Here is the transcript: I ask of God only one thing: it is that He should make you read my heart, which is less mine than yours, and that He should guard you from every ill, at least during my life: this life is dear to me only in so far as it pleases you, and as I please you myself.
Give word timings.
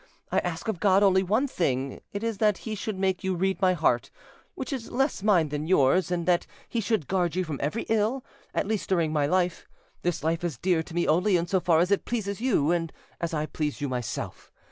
I 0.31 0.39
ask 0.39 0.67
of 0.67 0.79
God 0.79 1.03
only 1.03 1.21
one 1.21 1.47
thing: 1.47 1.99
it 2.11 2.23
is 2.23 2.39
that 2.39 2.57
He 2.65 2.73
should 2.73 2.97
make 2.97 3.23
you 3.23 3.35
read 3.35 3.61
my 3.61 3.73
heart, 3.73 4.09
which 4.55 4.73
is 4.73 4.89
less 4.89 5.21
mine 5.21 5.49
than 5.49 5.67
yours, 5.67 6.09
and 6.09 6.25
that 6.27 6.47
He 6.67 6.81
should 6.81 7.07
guard 7.07 7.35
you 7.35 7.43
from 7.43 7.59
every 7.61 7.83
ill, 7.83 8.25
at 8.55 8.65
least 8.67 8.89
during 8.89 9.13
my 9.13 9.27
life: 9.27 9.67
this 10.01 10.23
life 10.23 10.43
is 10.43 10.57
dear 10.57 10.81
to 10.81 10.95
me 10.95 11.07
only 11.07 11.37
in 11.37 11.45
so 11.45 11.59
far 11.59 11.77
as 11.81 11.91
it 11.91 12.03
pleases 12.05 12.41
you, 12.41 12.71
and 12.71 12.91
as 13.19 13.31
I 13.31 13.45
please 13.45 13.79
you 13.79 13.87
myself. 13.87 14.51